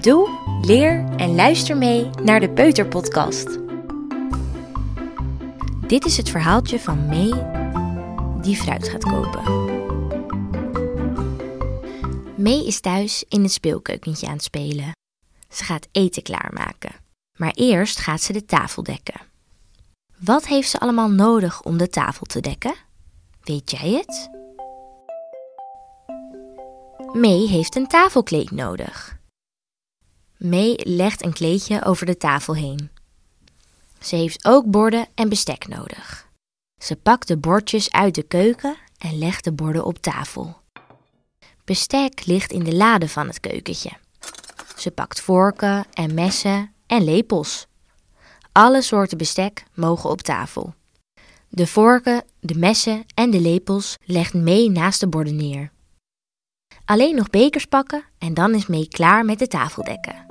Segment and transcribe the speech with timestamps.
[0.00, 0.28] Doe,
[0.62, 3.58] leer en luister mee naar de Peuterpodcast.
[5.86, 7.58] Dit is het verhaaltje van May
[8.42, 9.42] die fruit gaat kopen.
[12.36, 14.92] May is thuis in het speelkeukentje aan het spelen.
[15.48, 16.92] Ze gaat eten klaarmaken.
[17.36, 19.20] Maar eerst gaat ze de tafel dekken.
[20.18, 22.74] Wat heeft ze allemaal nodig om de tafel te dekken?
[23.42, 24.30] Weet jij het?
[27.12, 29.19] May heeft een tafelkleed nodig.
[30.44, 32.90] May legt een kleedje over de tafel heen.
[33.98, 36.28] Ze heeft ook borden en bestek nodig.
[36.78, 40.56] Ze pakt de bordjes uit de keuken en legt de borden op tafel.
[41.64, 43.90] Bestek ligt in de lade van het keukentje.
[44.76, 47.66] Ze pakt vorken en messen en lepels.
[48.52, 50.74] Alle soorten bestek mogen op tafel.
[51.48, 55.72] De vorken, de messen en de lepels legt mee naast de borden neer.
[56.84, 60.29] Alleen nog bekers pakken en dan is mee klaar met de tafel dekken.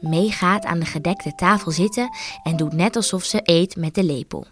[0.00, 4.04] Mee gaat aan de gedekte tafel zitten en doet net alsof ze eet met de
[4.04, 4.46] lepel.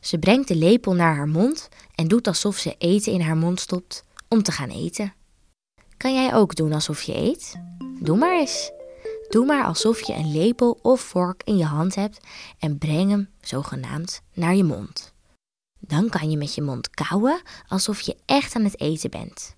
[0.00, 3.60] Ze brengt de lepel naar haar mond en doet alsof ze eten in haar mond
[3.60, 5.14] stopt om te gaan eten.
[5.96, 7.60] Kan jij ook doen alsof je eet?
[8.00, 8.70] Doe maar eens.
[9.28, 12.26] Doe maar alsof je een lepel of vork in je hand hebt
[12.58, 15.12] en breng hem zogenaamd naar je mond.
[15.78, 19.54] Dan kan je met je mond kauwen alsof je echt aan het eten bent.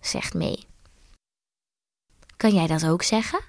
[0.00, 0.66] Zegt Mee.
[2.38, 3.40] Kan jij dat ook zeggen?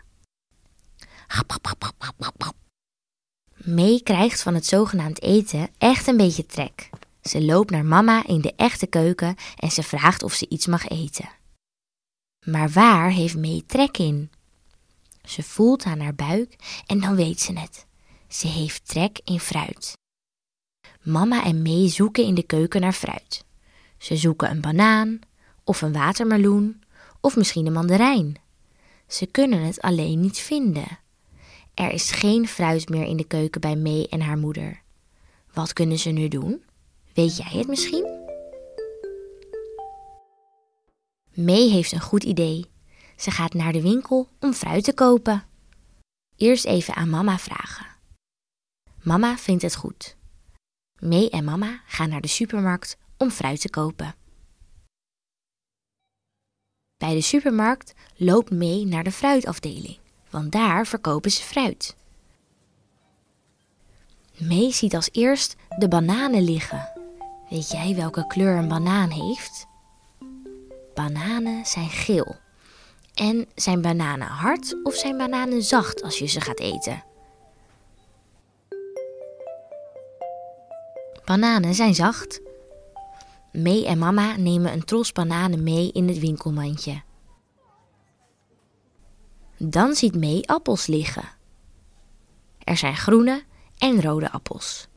[3.56, 6.90] Mee krijgt van het zogenaamd eten echt een beetje trek.
[7.22, 10.88] Ze loopt naar mama in de echte keuken en ze vraagt of ze iets mag
[10.88, 11.30] eten.
[12.46, 14.32] Maar waar heeft Mee trek in?
[15.24, 17.86] Ze voelt aan haar buik en dan weet ze het.
[18.28, 19.94] Ze heeft trek in fruit.
[21.02, 23.46] Mama en Mee zoeken in de keuken naar fruit.
[23.98, 25.20] Ze zoeken een banaan,
[25.64, 26.84] of een watermeloen,
[27.22, 28.48] of misschien een mandarijn.
[29.10, 31.00] Ze kunnen het alleen niet vinden.
[31.74, 34.82] Er is geen fruit meer in de keuken bij Mee en haar moeder.
[35.54, 36.64] Wat kunnen ze nu doen?
[37.14, 38.18] Weet jij het misschien?
[41.34, 42.66] Mee heeft een goed idee.
[43.16, 45.44] Ze gaat naar de winkel om fruit te kopen.
[46.36, 47.86] Eerst even aan mama vragen.
[49.04, 50.18] Mama vindt het goed.
[51.00, 54.16] Mee en mama gaan naar de supermarkt om fruit te kopen.
[57.00, 59.98] Bij de supermarkt loopt Mee naar de fruitafdeling,
[60.30, 61.96] want daar verkopen ze fruit.
[64.38, 66.90] Mee ziet als eerst de bananen liggen.
[67.50, 69.68] Weet jij welke kleur een banaan heeft?
[70.94, 72.36] Bananen zijn geel.
[73.14, 77.04] En zijn bananen hard of zijn bananen zacht als je ze gaat eten?
[81.26, 82.42] Bananen zijn zacht.
[83.52, 87.02] Mee en mama nemen een tros bananen mee in het winkelmandje.
[89.58, 91.30] Dan ziet Mee appels liggen.
[92.64, 93.44] Er zijn groene
[93.78, 94.88] en rode appels.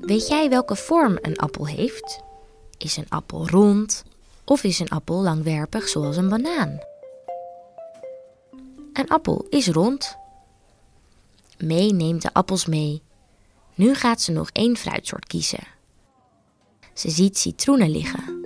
[0.00, 2.22] Weet jij welke vorm een appel heeft?
[2.78, 4.04] Is een appel rond
[4.44, 6.78] of is een appel langwerpig zoals een banaan?
[8.92, 10.16] Een appel is rond.
[11.58, 13.02] Mee neemt de appels mee.
[13.74, 15.75] Nu gaat ze nog één fruitsoort kiezen.
[16.96, 18.40] Ze ziet citroenen liggen.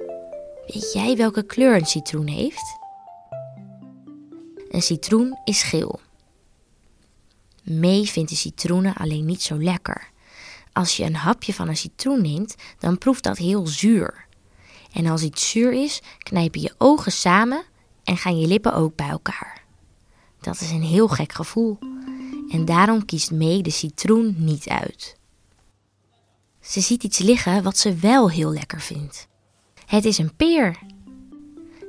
[0.66, 2.78] Weet jij welke kleur een citroen heeft?
[4.68, 6.00] Een citroen is geel.
[7.62, 10.10] Mee vindt de citroenen alleen niet zo lekker.
[10.72, 14.26] Als je een hapje van een citroen neemt, dan proeft dat heel zuur.
[14.92, 17.62] En als iets zuur is, knijpen je ogen samen
[18.04, 19.64] en gaan je lippen ook bij elkaar.
[20.40, 21.78] Dat is een heel gek gevoel.
[22.50, 25.18] En daarom kiest Mee de citroen niet uit.
[26.60, 29.28] Ze ziet iets liggen wat ze wel heel lekker vindt.
[29.86, 30.78] Het is een peer.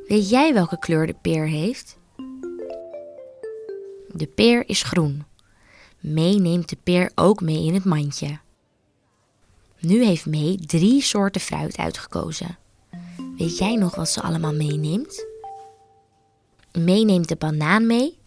[0.07, 1.97] Weet jij welke kleur de peer heeft?
[4.07, 5.25] De peer is groen.
[5.99, 8.39] Mee neemt de peer ook mee in het mandje.
[9.79, 12.57] Nu heeft Mee drie soorten fruit uitgekozen.
[13.37, 15.25] Weet jij nog wat ze allemaal meeneemt?
[16.71, 18.17] Mee neemt de banaan mee.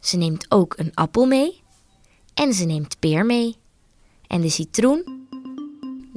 [0.00, 1.62] Ze neemt ook een appel mee.
[2.34, 3.56] En ze neemt peer mee.
[4.26, 5.19] En de citroen,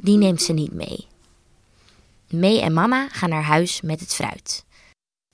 [0.04, 1.06] die neemt ze niet mee.
[2.28, 4.64] Mee en mama gaan naar huis met het fruit.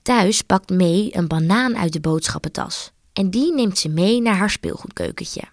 [0.01, 4.49] Thuis pakt Mee een banaan uit de boodschappentas en die neemt ze mee naar haar
[4.49, 5.43] speelgoedkeukentje.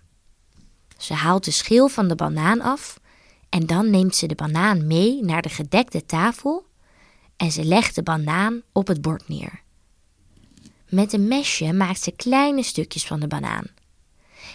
[0.96, 3.00] Ze haalt de schil van de banaan af
[3.48, 6.66] en dan neemt ze de banaan mee naar de gedekte tafel
[7.36, 9.62] en ze legt de banaan op het bord neer.
[10.88, 13.66] Met een mesje maakt ze kleine stukjes van de banaan.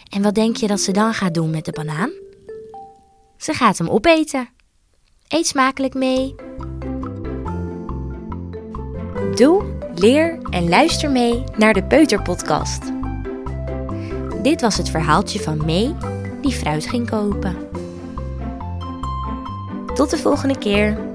[0.09, 2.22] En wat denk je dat ze dan gaat doen met de banaan?
[3.43, 4.49] Ze gaat hem opeten.
[5.27, 6.35] Eet smakelijk mee.
[9.35, 9.63] Doe,
[9.95, 12.81] leer en luister mee naar de Peuterpodcast.
[14.41, 15.95] Dit was het verhaaltje van May
[16.41, 17.67] die fruit ging kopen.
[19.93, 21.12] Tot de volgende keer.